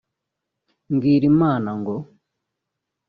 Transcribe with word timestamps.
Mbwira 0.93 1.25
Imana 1.33 1.69
ngo 1.79 1.95